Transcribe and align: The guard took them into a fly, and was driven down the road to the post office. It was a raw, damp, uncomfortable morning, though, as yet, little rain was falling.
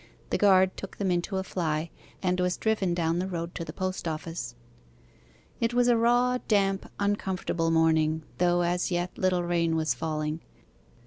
The 0.31 0.37
guard 0.39 0.75
took 0.77 0.97
them 0.97 1.11
into 1.11 1.37
a 1.37 1.43
fly, 1.43 1.91
and 2.23 2.39
was 2.39 2.57
driven 2.57 2.95
down 2.95 3.19
the 3.19 3.27
road 3.27 3.53
to 3.53 3.63
the 3.63 3.71
post 3.71 4.07
office. 4.07 4.55
It 5.59 5.75
was 5.75 5.87
a 5.87 5.95
raw, 5.95 6.39
damp, 6.47 6.91
uncomfortable 6.99 7.69
morning, 7.69 8.23
though, 8.39 8.63
as 8.63 8.89
yet, 8.89 9.15
little 9.15 9.43
rain 9.43 9.75
was 9.75 9.93
falling. 9.93 10.41